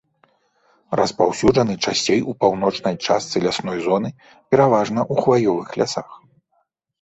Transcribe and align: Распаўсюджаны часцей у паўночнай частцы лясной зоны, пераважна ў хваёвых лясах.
Распаўсюджаны 0.99 1.75
часцей 1.89 2.21
у 2.31 2.33
паўночнай 2.45 2.95
частцы 3.05 3.35
лясной 3.45 3.77
зоны, 3.89 4.09
пераважна 4.55 4.99
ў 5.05 5.27
хваёвых 5.27 5.69
лясах. 5.83 6.09